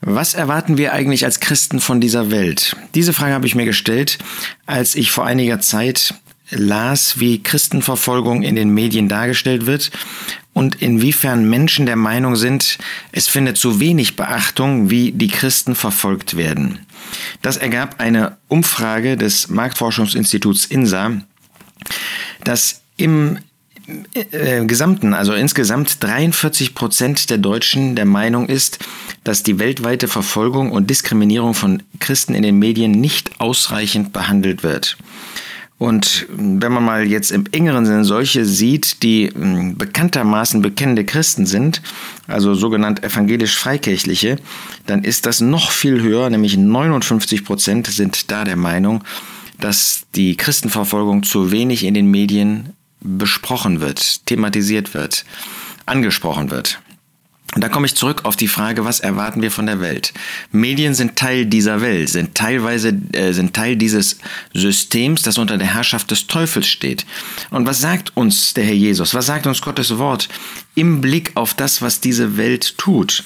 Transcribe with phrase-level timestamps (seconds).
[0.00, 2.74] Was erwarten wir eigentlich als Christen von dieser Welt?
[2.94, 4.18] Diese Frage habe ich mir gestellt,
[4.64, 6.14] als ich vor einiger Zeit
[6.50, 9.90] las, wie Christenverfolgung in den Medien dargestellt wird
[10.54, 12.78] und inwiefern Menschen der Meinung sind,
[13.12, 16.80] es findet zu wenig Beachtung, wie die Christen verfolgt werden.
[17.42, 21.22] Das ergab eine Umfrage des Marktforschungsinstituts INSA,
[22.44, 23.38] dass im
[24.30, 28.78] äh, Gesamten, also insgesamt 43 Prozent der Deutschen der Meinung ist,
[29.24, 34.96] dass die weltweite Verfolgung und Diskriminierung von Christen in den Medien nicht ausreichend behandelt wird.
[35.80, 41.46] Und wenn man mal jetzt im engeren Sinne solche sieht, die hm, bekanntermaßen bekennende Christen
[41.46, 41.80] sind,
[42.26, 44.36] also sogenannt evangelisch-freikirchliche,
[44.84, 49.02] dann ist das noch viel höher, nämlich 59 Prozent sind da der Meinung,
[49.58, 55.24] dass die Christenverfolgung zu wenig in den Medien besprochen wird, thematisiert wird,
[55.86, 56.78] angesprochen wird.
[57.54, 60.12] Und da komme ich zurück auf die Frage, was erwarten wir von der Welt?
[60.52, 64.18] Medien sind Teil dieser Welt, sind teilweise äh, sind Teil dieses
[64.54, 67.06] Systems, das unter der Herrschaft des Teufels steht.
[67.50, 69.14] Und was sagt uns der Herr Jesus?
[69.14, 70.28] Was sagt uns Gottes Wort
[70.76, 73.24] im Blick auf das, was diese Welt tut?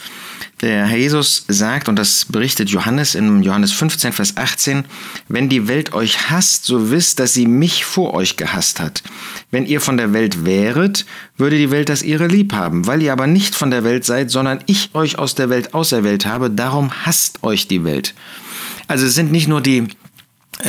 [0.65, 4.87] Der Herr Jesus sagt, und das berichtet Johannes in Johannes 15, Vers 18,
[5.29, 9.03] wenn die Welt euch hasst, so wisst, dass sie mich vor euch gehasst hat.
[9.51, 11.05] Wenn ihr von der Welt wäret,
[11.37, 12.87] würde die Welt das ihre lieb haben.
[12.87, 16.25] Weil ihr aber nicht von der Welt seid, sondern ich euch aus der Welt auserwählt
[16.25, 18.15] habe, darum hasst euch die Welt.
[18.89, 19.89] Also es sind nicht nur die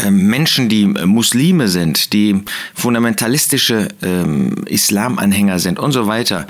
[0.09, 6.47] Menschen, die äh, Muslime sind, die fundamentalistische ähm, Islamanhänger sind und so weiter,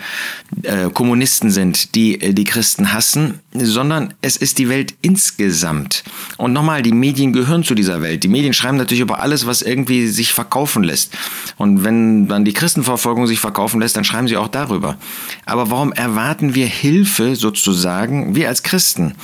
[0.63, 6.03] äh, Kommunisten sind, die äh, die Christen hassen, sondern es ist die Welt insgesamt.
[6.37, 8.23] Und nochmal, die Medien gehören zu dieser Welt.
[8.23, 11.13] Die Medien schreiben natürlich über alles, was irgendwie sich verkaufen lässt.
[11.57, 14.97] Und wenn dann die Christenverfolgung sich verkaufen lässt, dann schreiben sie auch darüber.
[15.45, 19.15] Aber warum erwarten wir Hilfe sozusagen, wir als Christen?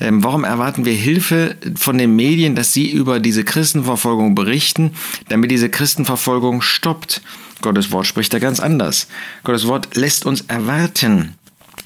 [0.00, 4.90] Ähm, warum erwarten wir Hilfe von den Medien, dass sie über diese Christenverfolgung berichten,
[5.28, 7.22] damit diese Christenverfolgung stoppt?
[7.62, 9.06] Gottes Wort spricht da ganz anders.
[9.44, 11.34] Gottes Wort lässt uns erwarten,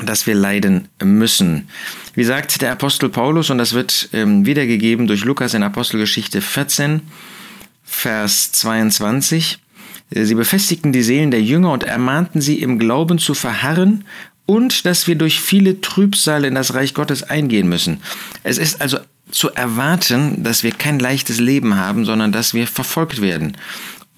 [0.02, 1.68] dass wir leiden müssen.
[2.14, 7.02] Wie sagt der Apostel Paulus, und das wird ähm, wiedergegeben durch Lukas in Apostelgeschichte 14,
[7.84, 9.58] Vers 22,
[10.10, 14.06] Sie befestigten die Seelen der Jünger und ermahnten sie im Glauben zu verharren
[14.46, 18.00] und dass wir durch viele Trübsale in das Reich Gottes eingehen müssen.
[18.42, 18.96] Es ist also
[19.30, 23.56] zu erwarten, dass wir kein leichtes Leben haben, sondern dass wir verfolgt werden.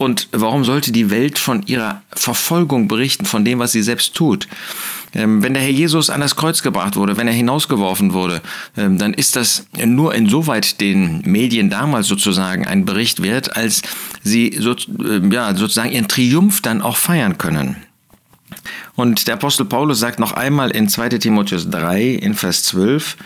[0.01, 4.49] Und warum sollte die Welt von ihrer Verfolgung berichten, von dem, was sie selbst tut?
[5.13, 8.41] Ähm, wenn der Herr Jesus an das Kreuz gebracht wurde, wenn er hinausgeworfen wurde,
[8.79, 13.83] ähm, dann ist das nur insoweit den Medien damals sozusagen ein Bericht wert, als
[14.23, 17.77] sie so, äh, ja, sozusagen ihren Triumph dann auch feiern können.
[18.95, 23.17] Und der Apostel Paulus sagt noch einmal in 2 Timotheus 3 in Vers 12,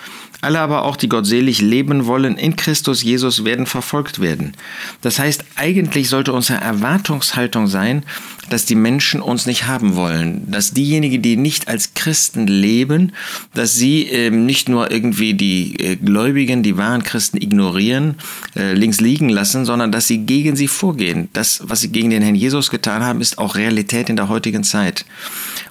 [0.45, 4.53] alle aber auch, die gottselig leben wollen in Christus Jesus, werden verfolgt werden.
[5.01, 8.05] Das heißt, eigentlich sollte unsere Erwartungshaltung sein,
[8.51, 13.13] dass die Menschen uns nicht haben wollen, dass diejenigen, die nicht als Christen leben,
[13.55, 18.17] dass sie ähm, nicht nur irgendwie die äh, Gläubigen, die wahren Christen ignorieren,
[18.57, 21.29] äh, links liegen lassen, sondern dass sie gegen sie vorgehen.
[21.33, 24.65] Das, was sie gegen den Herrn Jesus getan haben, ist auch Realität in der heutigen
[24.65, 25.05] Zeit.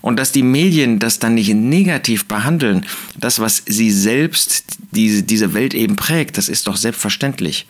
[0.02, 2.86] Und dass die Medien das dann nicht negativ behandeln,
[3.18, 7.66] das, was sie selbst, diese, diese Welt eben prägt, das ist doch selbstverständlich.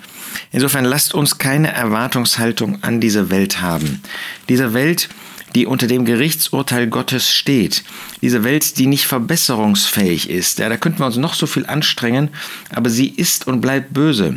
[0.51, 4.01] Insofern lasst uns keine Erwartungshaltung an diese Welt haben.
[4.49, 5.09] Diese Welt,
[5.55, 7.83] die unter dem Gerichtsurteil Gottes steht.
[8.21, 10.59] Diese Welt, die nicht verbesserungsfähig ist.
[10.59, 12.29] Ja, da könnten wir uns noch so viel anstrengen,
[12.71, 14.35] aber sie ist und bleibt böse.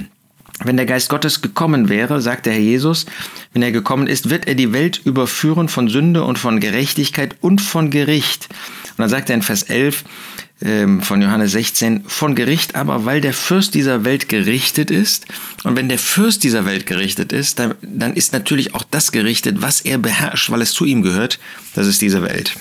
[0.64, 3.04] Wenn der Geist Gottes gekommen wäre, sagt der Herr Jesus,
[3.52, 7.60] wenn er gekommen ist, wird er die Welt überführen von Sünde und von Gerechtigkeit und
[7.60, 8.48] von Gericht.
[8.90, 10.10] Und dann sagt er in Vers 11 ähm,
[10.58, 15.26] von Johannes 16, von Gericht aber, weil der Fürst dieser Welt gerichtet ist.
[15.64, 19.60] Und wenn der Fürst dieser Welt gerichtet ist, dann, dann ist natürlich auch das gerichtet,
[19.60, 21.38] was er beherrscht, weil es zu ihm gehört.
[21.74, 22.56] Das ist diese Welt.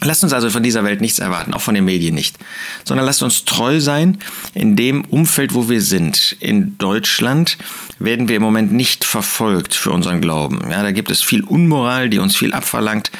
[0.00, 2.36] Lasst uns also von dieser Welt nichts erwarten, auch von den Medien nicht,
[2.84, 4.18] sondern lasst uns treu sein
[4.54, 6.36] in dem Umfeld, wo wir sind.
[6.38, 7.58] In Deutschland
[7.98, 10.60] werden wir im Moment nicht verfolgt für unseren Glauben.
[10.70, 13.16] Ja, da gibt es viel Unmoral, die uns viel abverlangt, ähm,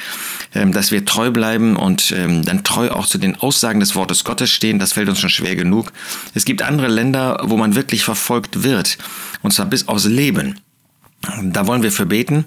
[0.52, 4.50] dass wir treu bleiben und ähm, dann treu auch zu den Aussagen des Wortes Gottes
[4.50, 4.78] stehen.
[4.78, 5.92] Das fällt uns schon schwer genug.
[6.34, 8.98] Es gibt andere Länder, wo man wirklich verfolgt wird,
[9.42, 10.58] und zwar bis aus Leben.
[11.20, 12.44] Da wollen wir für beten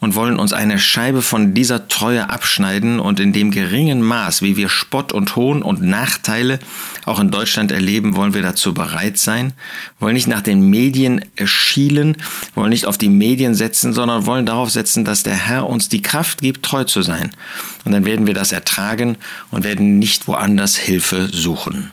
[0.00, 4.56] und wollen uns eine Scheibe von dieser Treue abschneiden und in dem geringen Maß, wie
[4.56, 6.58] wir Spott und Hohn und Nachteile
[7.04, 9.52] auch in Deutschland erleben, wollen wir dazu bereit sein,
[10.00, 12.16] wollen nicht nach den Medien schielen,
[12.54, 16.02] wollen nicht auf die Medien setzen, sondern wollen darauf setzen, dass der Herr uns die
[16.02, 17.30] Kraft gibt, treu zu sein.
[17.84, 19.16] Und dann werden wir das ertragen
[19.50, 21.92] und werden nicht woanders Hilfe suchen.